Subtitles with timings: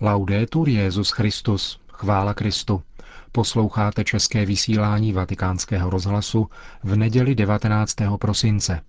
[0.00, 2.82] Laudetur Jezus Christus, chvála Kristu.
[3.32, 6.48] Posloucháte české vysílání Vatikánského rozhlasu
[6.84, 7.94] v neděli 19.
[8.20, 8.80] prosince.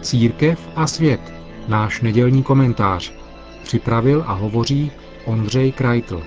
[0.00, 1.34] Církev a svět.
[1.68, 3.12] Náš nedělní komentář.
[3.62, 4.92] Připravil a hovoří
[5.24, 6.22] Ondřej Krajtl.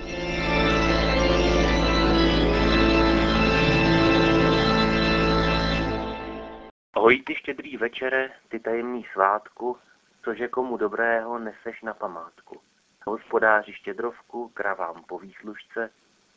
[7.10, 9.78] Ty štědrý večere, ty tajemný svátku,
[10.24, 12.62] cože komu dobrého neseš na památku.
[13.08, 15.92] Hospodáři štědrovku, kravám po výslužce,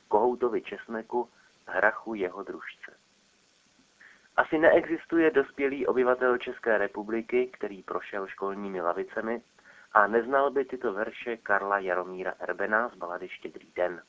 [0.09, 1.29] kohoutovi česneku,
[1.67, 2.97] hrachu jeho družce.
[4.37, 9.43] Asi neexistuje dospělý obyvatel České republiky, který prošel školními lavicemi
[9.93, 14.03] a neznal by tyto verše Karla Jaromíra Erbena z balady Štědrý den.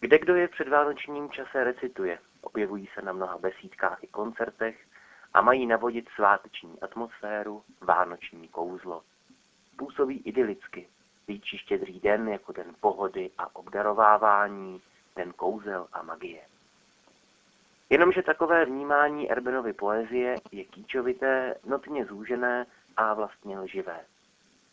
[0.00, 4.89] Kde kdo je v předvánočním čase recituje, objevují se na mnoha besídkách i koncertech,
[5.34, 9.02] a mají navodit sváteční atmosféru, vánoční kouzlo.
[9.76, 10.88] Působí idylicky,
[11.28, 14.80] líčí štědrý den jako den pohody a obdarovávání,
[15.16, 16.40] den kouzel a magie.
[17.90, 24.00] Jenomže takové vnímání Erbenovy poezie je kýčovité, notně zúžené a vlastně lživé.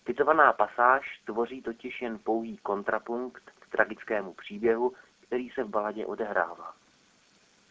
[0.06, 4.94] Citovaná pasáž tvoří totiž jen pouhý kontrapunkt k tragickému příběhu,
[5.28, 6.74] který se v baladě odehrává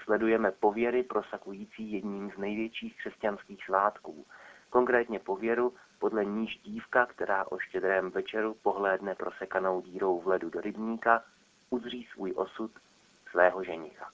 [0.06, 4.26] sledujeme pověry prosakující jedním z největších křesťanských svátků,
[4.70, 10.60] konkrétně pověru, podle níž dívka, která o štědrém večeru pohlédne prosekanou dírou v ledu do
[10.60, 11.22] rybníka,
[11.70, 12.70] uzří svůj osud
[13.30, 14.10] svého ženicha.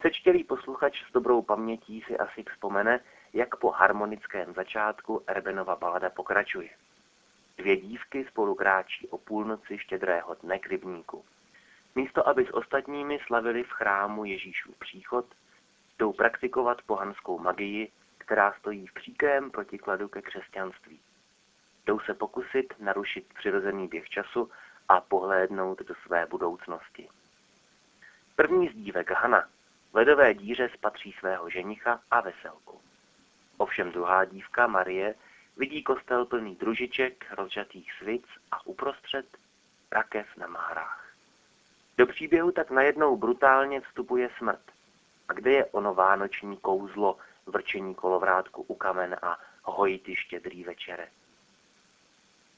[0.00, 3.00] Sečtělý posluchač s dobrou pamětí si asi vzpomene,
[3.32, 6.70] jak po harmonickém začátku Erbenova balada pokračuje.
[7.56, 11.24] Dvě dívky spolu kráčí o půlnoci štědrého dne k rybníku.
[11.94, 15.26] Místo, aby s ostatními slavili v chrámu Ježíšův příchod,
[15.98, 21.00] jdou praktikovat pohanskou magii, která stojí v příkrém protikladu ke křesťanství.
[21.86, 24.50] Jdou se pokusit narušit přirozený běh času
[24.88, 27.08] a pohlédnout do své budoucnosti.
[28.36, 29.48] První z dívek Hana
[29.92, 32.80] v ledové díře spatří svého ženicha a veselku.
[33.56, 35.14] Ovšem druhá dívka Marie
[35.56, 39.26] vidí kostel plný družiček, rozžatých svic a uprostřed
[39.92, 41.03] rakev na márách.
[41.98, 44.60] Do příběhu tak najednou brutálně vstupuje smrt.
[45.28, 51.08] A kde je ono vánoční kouzlo, vrčení kolovrátku u kamen a hojity štědrý večere?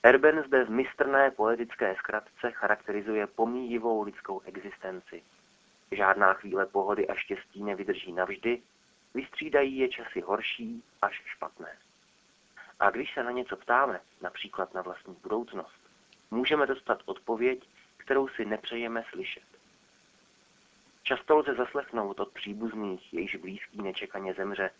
[0.02, 5.22] Erben zde v mistrné poetické zkratce charakterizuje pomíjivou lidskou existenci.
[5.92, 8.62] Žádná chvíle pohody a štěstí nevydrží navždy,
[9.14, 11.76] vystřídají je časy horší až špatné.
[12.80, 15.80] A když se na něco ptáme, například na vlastní budoucnost,
[16.30, 17.68] můžeme dostat odpověď,
[18.06, 19.42] kterou si nepřejeme slyšet.
[21.02, 24.70] Často lze zaslechnout od příbuzných, jejíž blízký nečekaně zemře.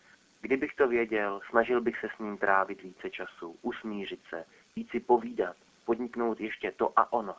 [0.41, 4.45] Kdybych to věděl, snažil bych se s ním trávit více času, usmířit se,
[4.77, 7.37] víc si povídat, podniknout ještě to a ono.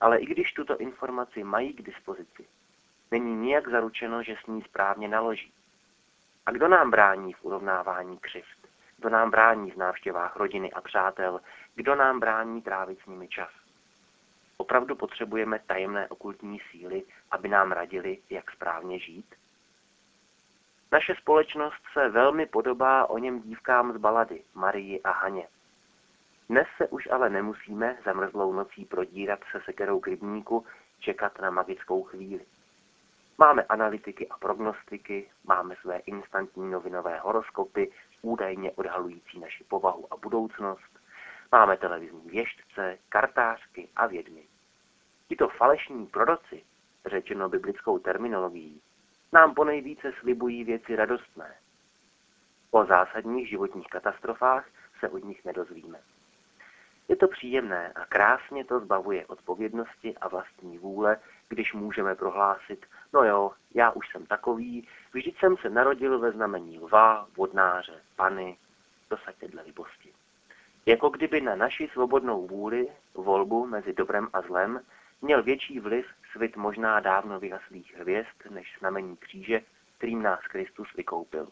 [0.00, 2.46] Ale i když tuto informaci mají k dispozici,
[3.10, 5.52] není nijak zaručeno, že s ní správně naloží.
[6.46, 8.68] A kdo nám brání v urovnávání křivt?
[8.96, 11.40] Kdo nám brání v návštěvách rodiny a přátel?
[11.74, 13.61] Kdo nám brání trávit s nimi čas?
[14.62, 19.34] Opravdu potřebujeme tajemné okultní síly, aby nám radili, jak správně žít?
[20.92, 25.48] Naše společnost se velmi podobá o něm dívkám z balady Marii a Haně.
[26.48, 30.66] Dnes se už ale nemusíme zamrzlou nocí prodírat se sekerou k rybníku,
[30.98, 32.46] čekat na magickou chvíli.
[33.38, 37.92] Máme analytiky a prognostiky, máme své instantní novinové horoskopy,
[38.22, 40.98] údajně odhalující naši povahu a budoucnost,
[41.52, 44.51] máme televizní věštce, kartářky a vědmy.
[45.32, 46.62] Tito falešní proroci,
[47.06, 48.80] řečeno biblickou terminologií,
[49.32, 51.54] nám ponejvíce slibují věci radostné.
[52.70, 54.68] O zásadních životních katastrofách
[55.00, 55.98] se od nich nedozvíme.
[57.08, 61.16] Je to příjemné a krásně to zbavuje odpovědnosti a vlastní vůle,
[61.48, 66.78] když můžeme prohlásit, no jo, já už jsem takový, vždyť jsem se narodil ve znamení
[66.78, 68.58] lva, vodnáře, pany,
[69.10, 70.12] dosaďte libosti.
[70.86, 74.80] Jako kdyby na naši svobodnou vůli, volbu mezi dobrem a zlem,
[75.22, 79.60] měl větší vliv svit možná dávno vyhaslých hvězd než znamení kříže,
[79.98, 81.48] kterým nás Kristus vykoupil.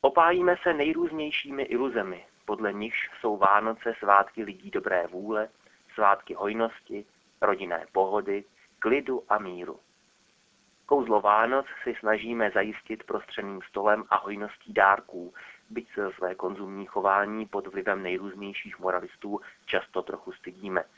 [0.00, 5.48] Opájíme se nejrůznějšími iluzemi, podle nichž jsou Vánoce svátky lidí dobré vůle,
[5.94, 7.04] svátky hojnosti,
[7.40, 8.44] rodinné pohody,
[8.78, 9.80] klidu a míru.
[10.86, 15.34] Kouzlo Vánoc si snažíme zajistit prostřeným stolem a hojností dárků,
[15.70, 20.84] byť se své konzumní chování pod vlivem nejrůznějších moralistů často trochu stydíme–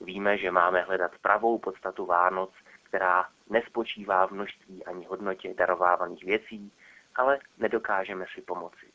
[0.00, 2.50] Víme, že máme hledat pravou podstatu Vánoc,
[2.82, 6.72] která nespočívá v množství ani hodnotě darovávaných věcí,
[7.16, 8.86] ale nedokážeme si pomoci.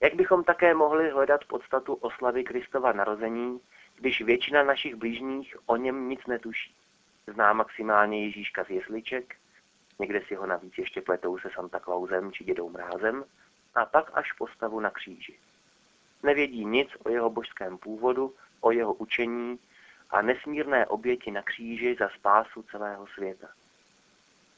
[0.00, 3.60] Jak bychom také mohli hledat podstatu oslavy Kristova narození,
[3.96, 6.74] když většina našich blížních o něm nic netuší?
[7.26, 9.36] Zná maximálně Ježíška z jesliček,
[9.98, 13.24] někde si ho navíc ještě pletou se Santa Clausem či dědou Mrázem,
[13.74, 15.38] a pak až postavu na kříži.
[16.22, 19.58] Nevědí nic o jeho božském původu, o jeho učení
[20.12, 23.48] a nesmírné oběti na kříži za spásu celého světa.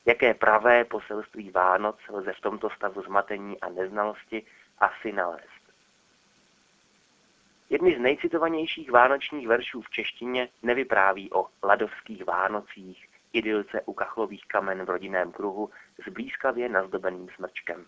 [0.06, 4.46] Jaké pravé poselství Vánoc lze v tomto stavu zmatení a neznalosti
[4.78, 5.64] asi nalézt.
[7.70, 14.84] Jedny z nejcitovanějších vánočních veršů v češtině nevypráví o ladovských Vánocích, idylce u kachlových kamen
[14.84, 15.70] v rodinném kruhu
[16.06, 17.86] s blízkavě nazdobeným smrčkem.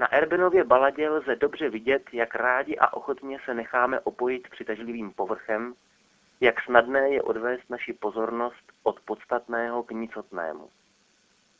[0.00, 5.74] Na Erbenově baladě lze dobře vidět, jak rádi a ochotně se necháme opojit přitažlivým povrchem,
[6.40, 10.70] jak snadné je odvést naši pozornost od podstatného k nicotnému.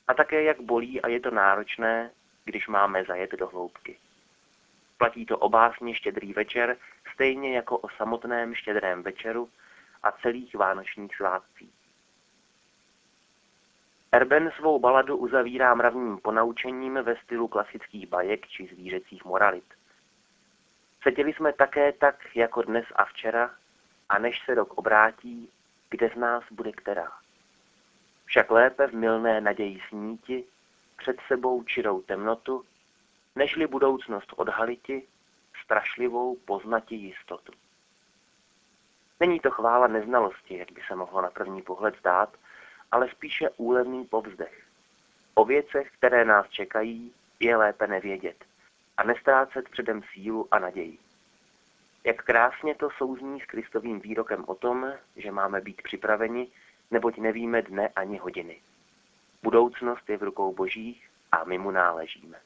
[0.08, 2.10] A také jak bolí a je to náročné,
[2.44, 3.98] když máme zajet do hloubky.
[4.98, 6.76] Platí to o básně Štědrý večer,
[7.14, 9.48] stejně jako o samotném štědrém večeru
[10.02, 11.74] a celých vánočních svátcích.
[14.12, 19.64] Erben svou baladu uzavírá mravním ponaučením ve stylu klasických bajek či zvířecích moralit.
[21.02, 23.50] Seděli jsme také tak, jako dnes a včera,
[24.08, 25.50] a než se rok obrátí,
[25.90, 27.12] kde z nás bude která.
[28.24, 30.44] Však lépe v milné naději sníti,
[30.96, 32.64] před sebou čirou temnotu,
[33.36, 35.06] nežli budoucnost odhaliti,
[35.64, 37.52] strašlivou poznati jistotu.
[39.20, 42.36] Není to chvála neznalosti, jak by se mohlo na první pohled zdát,
[42.92, 44.66] ale spíše úlevný povzdech.
[45.34, 48.44] O věcech, které nás čekají, je lépe nevědět
[48.96, 50.98] a nestrácet předem sílu a naději.
[52.06, 56.48] Jak krásně to souzní s Kristovým výrokem o tom, že máme být připraveni,
[56.90, 58.60] neboť nevíme dne ani hodiny.
[59.42, 62.38] Budoucnost je v rukou božích a my mu náležíme.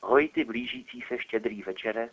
[0.00, 2.08] Hoj ty blížící se štědrý večere,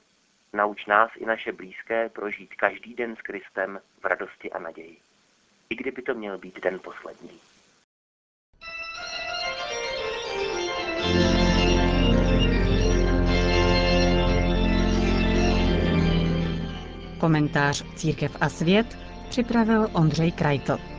[0.54, 4.98] nauč nás i naše blízké prožít každý den s Kristem v radosti a naději
[5.72, 7.40] i kdyby to měl být den poslední.
[17.22, 18.98] Komentář Církev a svět
[19.30, 20.91] připravil Ondřej Krajtl.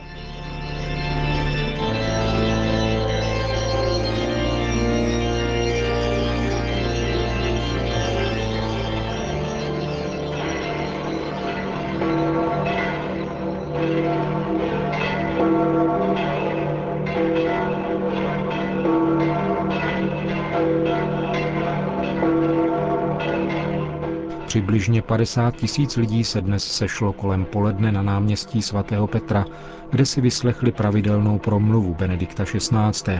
[24.53, 29.45] Přibližně 50 tisíc lidí se dnes sešlo kolem poledne na náměstí svatého Petra,
[29.91, 33.17] kde si vyslechli pravidelnou promluvu Benedikta XVI.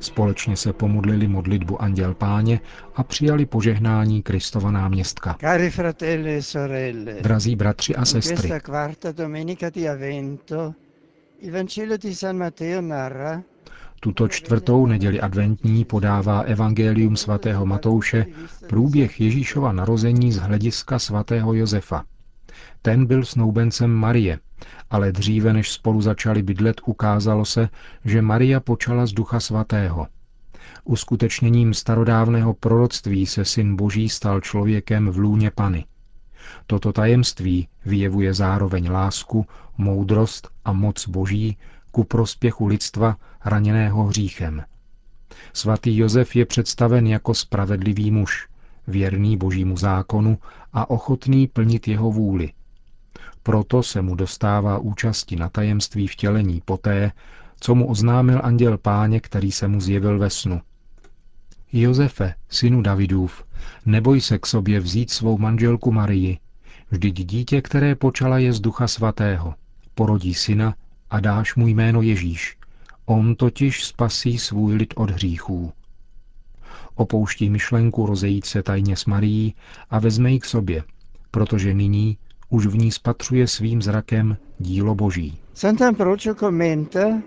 [0.00, 2.60] Společně se pomodlili modlitbu Anděl Páně
[2.94, 5.36] a přijali požehnání Kristova náměstka.
[5.40, 10.74] Cari fratelli e sorelle, Drazí bratři a sestry, quarta domenica di Avvento,
[11.40, 13.42] il Vangelo di San Matteo narra
[14.04, 18.26] tuto čtvrtou neděli adventní podává Evangelium svatého Matouše
[18.68, 22.04] průběh Ježíšova narození z hlediska svatého Josefa.
[22.82, 24.38] Ten byl snoubencem Marie,
[24.90, 27.68] ale dříve než spolu začali bydlet, ukázalo se,
[28.04, 30.06] že Maria počala z ducha svatého.
[30.84, 35.84] Uskutečněním starodávného proroctví se syn Boží stal člověkem v lůně Pany.
[36.66, 39.46] Toto tajemství vyjevuje zároveň lásku,
[39.78, 41.56] moudrost a moc Boží
[41.94, 44.62] ku prospěchu lidstva raněného hříchem.
[45.52, 48.48] Svatý Josef je představen jako spravedlivý muž,
[48.86, 50.38] věrný božímu zákonu
[50.72, 52.52] a ochotný plnit jeho vůli.
[53.42, 57.12] Proto se mu dostává účasti na tajemství vtělení poté,
[57.60, 60.60] co mu oznámil anděl páně, který se mu zjevil ve snu.
[61.72, 63.44] Josefe, synu Davidův,
[63.86, 66.38] neboj se k sobě vzít svou manželku Marii,
[66.90, 69.54] vždyť dítě, které počala je z ducha svatého.
[69.94, 70.74] Porodí syna
[71.10, 72.56] a dáš mu jméno Ježíš.
[73.06, 75.72] On totiž spasí svůj lid od hříchů.
[76.94, 79.54] Opouští myšlenku rozejít se tajně s Marií
[79.90, 80.84] a vezme ji k sobě,
[81.30, 82.18] protože nyní
[82.48, 85.38] už v ní spatřuje svým zrakem dílo Boží.
[85.54, 87.22] Sant'Ambrogio commenta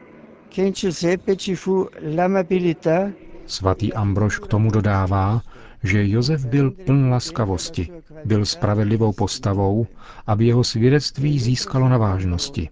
[0.50, 3.12] che in Giuseppe ci fu l'amabilità
[3.48, 5.42] Svatý Ambrož k tomu dodává,
[5.84, 7.90] že Josef byl pln laskavosti,
[8.26, 9.88] byl spravedlivou postavou,
[10.28, 12.70] aby jeho svědectví získalo na vážnosti.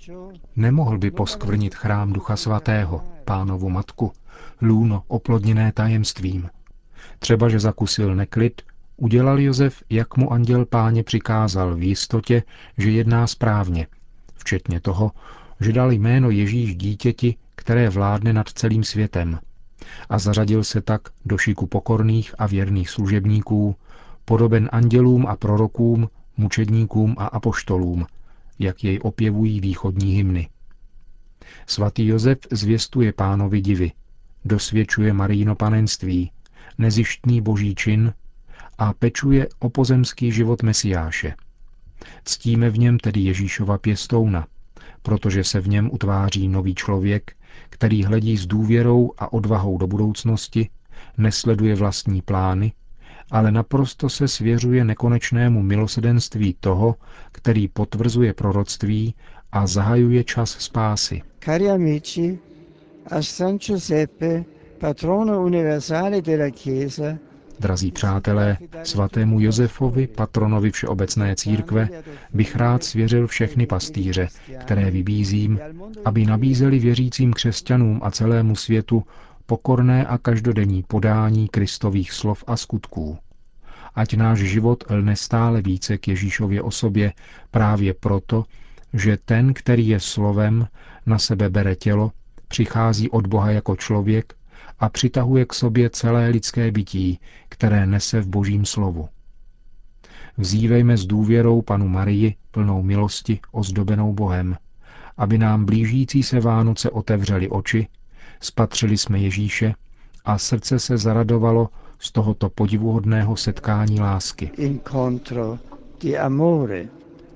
[0.56, 4.12] Nemohl by poskvrnit chrám Ducha Svatého, pánovu matku,
[4.62, 6.50] lůno oplodněné tajemstvím.
[7.20, 8.62] Třeba, že zakusil neklid,
[8.98, 12.44] udělal Josef, jak mu anděl páně přikázal v jistotě,
[12.78, 13.88] že jedná správně,
[14.36, 15.12] včetně toho,
[15.60, 19.40] že dal jméno Ježíš dítěti, které vládne nad celým světem
[20.10, 23.76] a zařadil se tak do šiku pokorných a věrných služebníků,
[24.26, 28.06] podoben andělům a prorokům, mučedníkům a apoštolům,
[28.60, 30.50] jak jej opěvují východní hymny.
[31.68, 33.92] Svatý Josef zvěstuje pánovi divy,
[34.46, 36.32] dosvědčuje Maríno panenství,
[36.78, 38.14] nezištný boží čin
[38.78, 41.36] a pečuje o pozemský život Mesiáše.
[42.24, 44.48] Ctíme v něm tedy Ježíšova pěstouna,
[45.02, 47.36] protože se v něm utváří nový člověk,
[47.70, 50.70] který hledí s důvěrou a odvahou do budoucnosti,
[51.18, 52.74] nesleduje vlastní plány,
[53.32, 56.96] ale naprosto se svěřuje nekonečnému milosedenství toho,
[57.32, 59.16] který potvrzuje proroctví
[59.52, 61.22] a zahajuje čas spásy.
[61.40, 62.40] Cari amici,
[63.12, 64.44] a San Giuseppe,
[64.80, 67.18] patrono universale della Chiesa,
[67.60, 71.90] Drazí přátelé, svatému Josefovi, patronovi Všeobecné církve,
[72.34, 74.28] bych rád svěřil všechny pastýře,
[74.60, 75.60] které vybízím,
[76.06, 79.04] aby nabízeli věřícím křesťanům a celému světu
[79.46, 83.18] pokorné a každodenní podání Kristových slov a skutků.
[83.96, 87.14] Ať náš život lne stále více k Ježíšově osobě
[87.52, 88.46] právě proto,
[88.94, 90.68] že ten, který je slovem,
[91.06, 92.12] na sebe bere tělo,
[92.48, 94.34] přichází od Boha jako člověk
[94.80, 99.10] a přitahuje k sobě celé lidské bytí, které nese v božím slovu.
[100.38, 104.58] Vzívejme s důvěrou panu Marii, plnou milosti, ozdobenou Bohem,
[105.18, 107.88] aby nám blížící se Vánoce otevřeli oči,
[108.40, 109.74] spatřili jsme Ježíše
[110.26, 114.52] a srdce se zaradovalo z tohoto podivuhodného setkání lásky.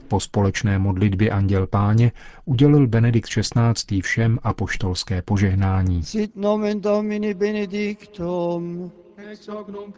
[0.08, 2.12] Po společné modlitbě Anděl Páně
[2.46, 4.02] udělil Benedikt XVI.
[4.02, 6.04] všem apoštolské požehnání.
[6.04, 8.92] Sit nomen Domini benedictum,
[9.32, 9.96] ex hoc nunc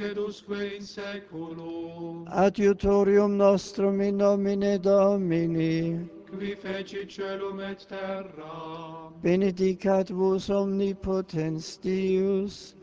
[0.77, 6.08] in seculum, adiutorium nostrum in nomine Domini,
[6.40, 12.76] qui feci celum et terra, benedicat vos omnipotens Deus,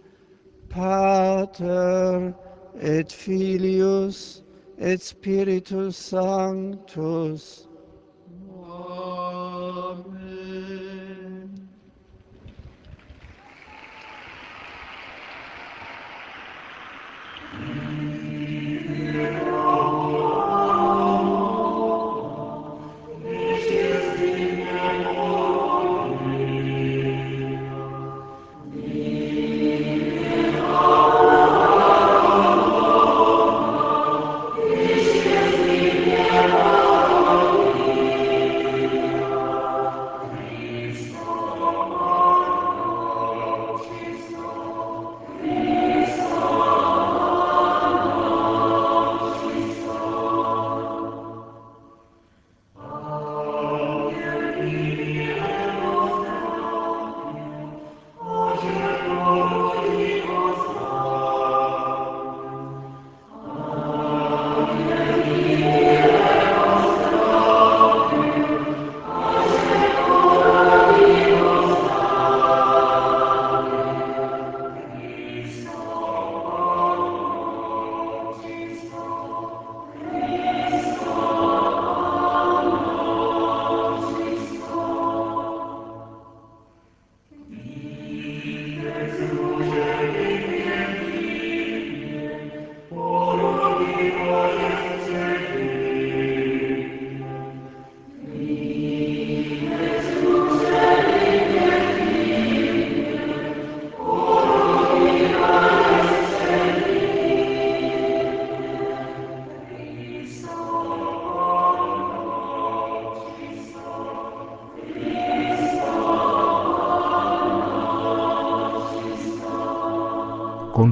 [0.68, 2.34] Pater
[2.80, 4.42] et Filius
[4.78, 7.67] et Spiritus Sanctus.